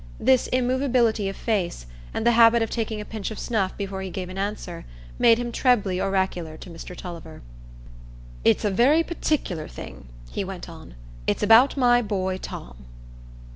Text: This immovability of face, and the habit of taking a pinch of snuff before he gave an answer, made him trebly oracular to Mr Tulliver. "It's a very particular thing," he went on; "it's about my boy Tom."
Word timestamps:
This 0.19 0.47
immovability 0.47 1.29
of 1.29 1.35
face, 1.35 1.85
and 2.11 2.25
the 2.25 2.31
habit 2.31 2.63
of 2.63 2.71
taking 2.71 2.99
a 2.99 3.05
pinch 3.05 3.29
of 3.29 3.37
snuff 3.37 3.77
before 3.77 4.01
he 4.01 4.09
gave 4.09 4.29
an 4.29 4.37
answer, 4.39 4.83
made 5.19 5.37
him 5.37 5.51
trebly 5.51 6.01
oracular 6.01 6.57
to 6.57 6.71
Mr 6.71 6.95
Tulliver. 6.97 7.43
"It's 8.43 8.65
a 8.65 8.71
very 8.71 9.03
particular 9.03 9.67
thing," 9.67 10.07
he 10.31 10.43
went 10.43 10.67
on; 10.67 10.95
"it's 11.27 11.43
about 11.43 11.77
my 11.77 12.01
boy 12.01 12.39
Tom." 12.39 12.85